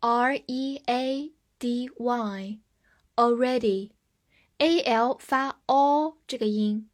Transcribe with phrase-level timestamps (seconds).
[0.00, 6.88] R E A D Y，already，A L 发 o 这个音，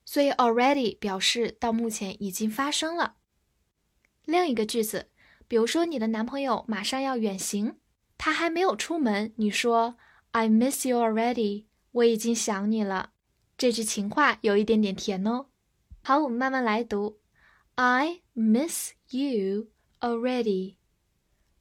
[0.05, 3.17] 所以 already 表示到目前已经发生了。
[4.23, 5.09] 另一个句子，
[5.49, 7.75] 比如说你的男朋友马上要远行，
[8.17, 9.97] 他还没有出门，你说
[10.31, 13.11] I miss you already，我已经想你了。
[13.57, 15.47] 这句情话有一点点甜哦。
[16.01, 17.19] 好，我们慢慢来读
[17.75, 19.67] ，I miss you
[19.99, 20.76] already。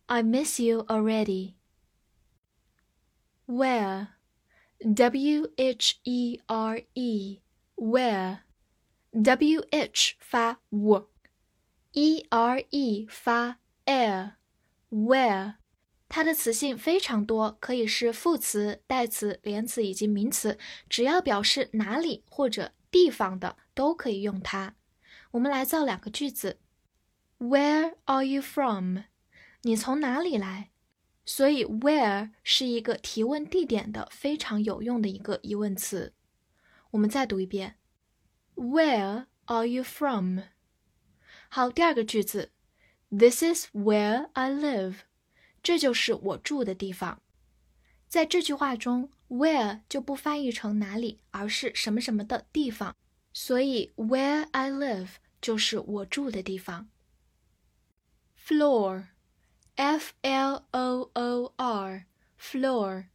[0.08, 1.56] I miss you already.
[3.46, 4.10] Where,
[4.94, 7.40] W H E R E,
[7.76, 8.40] where,
[9.12, 15.56] W H 发 w，E R E 发 air，where，
[16.08, 20.58] 它的词性非常多，可以是副词、代词、连词以及名词，
[20.90, 24.76] 只要表示哪里或者地方的都可以用它。
[25.32, 26.60] 我们来造两个句子：
[27.38, 29.00] Where are you from？
[29.67, 30.71] 你从哪里来？
[31.25, 36.15] 所以 where 是一个提问地点的非常有用的一个疑问词。
[36.93, 37.75] 我们再读一遍
[38.55, 40.39] ，Where are you from？
[41.49, 42.53] 好，第二个句子
[43.11, 44.99] ，This is where I live。
[45.65, 47.21] 这就是我住的地方。
[48.07, 52.95] 在这句话中，where 就不翻译成哪里，而是什么什么的地方。
[53.33, 55.09] 所以 where I live
[55.41, 56.89] 就是我住的地方。
[58.39, 59.07] Floor。
[59.76, 62.06] F L O O R
[62.40, 63.06] floor，O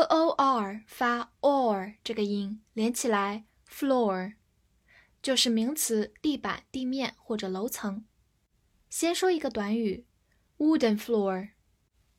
[0.00, 4.34] O R 发 or 这个音连起来，floor
[5.22, 8.04] 就是名词，地板、地面或者楼层。
[8.88, 10.06] 先说一个短语，
[10.58, 11.50] wooden floor。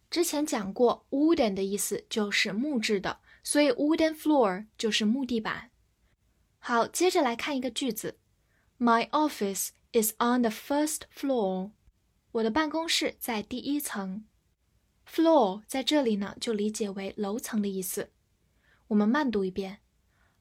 [0.10, 5.72] 之前讲过，wooden 的意思就是木质的，所以 wooden floor 就是木地板。
[6.60, 8.20] 好，接着来看一个句子，
[8.78, 11.72] My office is on the first floor。
[12.33, 14.25] 我的办公室在第一层
[15.07, 18.11] ，floor 在这里呢就理解为楼层的意思。
[18.87, 19.81] 我们慢读一遍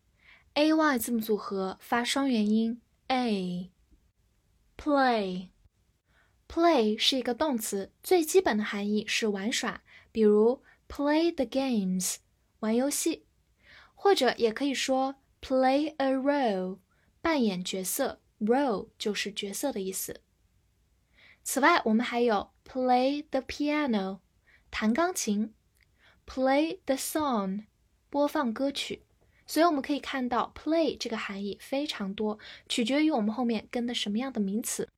[0.72, 3.70] y 字母组合发双元音 a，play。
[6.51, 12.15] Play 是一个动词，最基本的含义是玩耍，比如 play the games
[12.61, 13.27] 玩游戏，
[13.93, 16.79] 或者也可以说 play a role
[17.21, 20.21] 扮演角色 role 就是角色的意思。
[21.43, 24.21] 此外，我们还有 play the piano
[24.71, 25.53] 弹钢琴
[26.25, 27.65] ，play the song
[28.09, 29.03] 播放歌曲。
[29.45, 34.89] 所以我们可以看到，play 这个含义非常多，取决于我们后面跟的什么样的名词。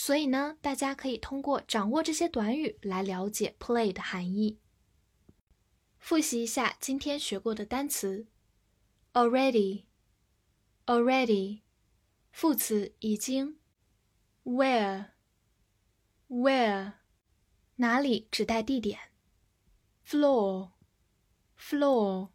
[0.00, 4.60] 所以呢，大家可以通过掌握这些短语来了解 play 的含义。
[5.98, 8.28] 复习一下今天学过的单词。
[9.12, 11.62] ：already，already，
[12.30, 13.58] 副词已经。
[14.44, 16.92] ；where，where，
[17.74, 19.00] 哪里指代地点
[20.06, 22.28] ？；floor，floor。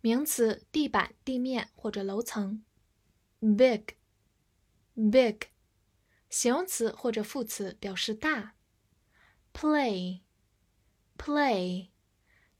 [0.00, 2.64] 名词：地板、地面或者楼层。
[3.40, 5.48] big，big，
[6.34, 8.56] 形容词或者副词表示大。
[9.52, 10.26] play，play，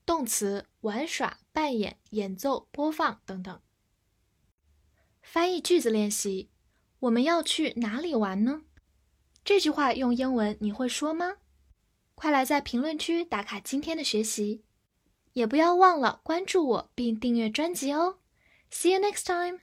[0.07, 3.61] 动词玩耍、扮演、演奏、播放等等。
[5.21, 6.51] 翻译句子练习：
[7.01, 8.63] 我们要去哪里玩呢？
[9.45, 11.39] 这句话用英文你会说吗？
[12.15, 14.63] 快来在评论区打卡今天的学习。
[15.33, 18.21] 也不要忘了关注我并订阅专辑哦。
[18.71, 19.63] See you next time.